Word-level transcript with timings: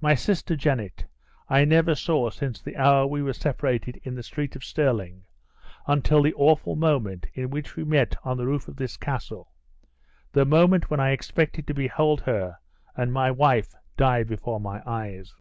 My 0.00 0.14
sister 0.14 0.56
Janet 0.56 1.04
I 1.50 1.66
never 1.66 1.94
saw 1.94 2.30
since 2.30 2.62
the 2.62 2.78
hour 2.78 3.06
we 3.06 3.22
were 3.22 3.34
separated 3.34 4.00
in 4.04 4.14
the 4.14 4.22
street 4.22 4.56
of 4.56 4.64
Stirling 4.64 5.24
until 5.86 6.22
the 6.22 6.32
awful 6.32 6.76
moment 6.76 7.26
in 7.34 7.50
which 7.50 7.76
we 7.76 7.84
met 7.84 8.16
on 8.24 8.38
the 8.38 8.46
roof 8.46 8.68
of 8.68 8.76
this 8.76 8.96
castle 8.96 9.52
the 10.32 10.46
moment 10.46 10.88
when 10.88 10.98
I 10.98 11.10
expected 11.10 11.66
to 11.66 11.74
behold 11.74 12.22
her 12.22 12.56
and 12.96 13.12
my 13.12 13.30
wife 13.30 13.74
die 13.98 14.22
before 14.22 14.60
my 14.60 14.82
eyes!" 14.86 15.34